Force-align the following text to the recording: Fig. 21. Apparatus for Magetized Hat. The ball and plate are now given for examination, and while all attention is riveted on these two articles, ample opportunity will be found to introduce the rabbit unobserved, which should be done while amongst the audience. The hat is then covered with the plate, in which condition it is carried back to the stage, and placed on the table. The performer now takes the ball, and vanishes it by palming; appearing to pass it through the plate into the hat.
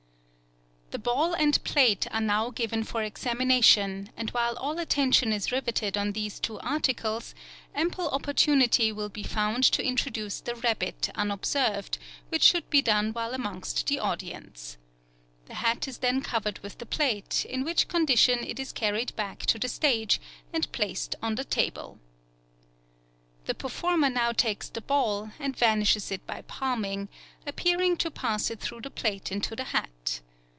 Fig. 0.93 1.03
21. 1.05 1.23
Apparatus 1.23 1.31
for 1.31 1.39
Magetized 1.39 1.63
Hat. 1.63 1.63
The 1.63 1.63
ball 1.63 1.85
and 1.85 2.03
plate 2.03 2.15
are 2.15 2.25
now 2.27 2.49
given 2.49 2.83
for 2.83 3.01
examination, 3.01 4.09
and 4.17 4.29
while 4.31 4.57
all 4.57 4.77
attention 4.77 5.31
is 5.31 5.49
riveted 5.53 5.97
on 5.97 6.11
these 6.11 6.37
two 6.37 6.59
articles, 6.59 7.33
ample 7.73 8.09
opportunity 8.09 8.91
will 8.91 9.07
be 9.07 9.23
found 9.23 9.63
to 9.63 9.81
introduce 9.81 10.41
the 10.41 10.53
rabbit 10.55 11.09
unobserved, 11.15 11.97
which 12.27 12.43
should 12.43 12.69
be 12.69 12.81
done 12.81 13.13
while 13.13 13.33
amongst 13.33 13.87
the 13.87 13.99
audience. 13.99 14.77
The 15.45 15.53
hat 15.53 15.87
is 15.87 15.99
then 15.99 16.19
covered 16.21 16.59
with 16.59 16.79
the 16.79 16.85
plate, 16.85 17.45
in 17.45 17.63
which 17.63 17.87
condition 17.87 18.39
it 18.43 18.59
is 18.59 18.73
carried 18.73 19.15
back 19.15 19.39
to 19.45 19.57
the 19.57 19.69
stage, 19.69 20.19
and 20.51 20.69
placed 20.73 21.15
on 21.21 21.35
the 21.35 21.45
table. 21.45 21.99
The 23.45 23.55
performer 23.55 24.09
now 24.09 24.33
takes 24.33 24.67
the 24.67 24.81
ball, 24.81 25.29
and 25.39 25.55
vanishes 25.55 26.11
it 26.11 26.27
by 26.27 26.41
palming; 26.41 27.07
appearing 27.47 27.95
to 27.95 28.11
pass 28.11 28.51
it 28.51 28.59
through 28.59 28.81
the 28.81 28.91
plate 28.91 29.31
into 29.31 29.55
the 29.55 29.63
hat. 29.71 30.19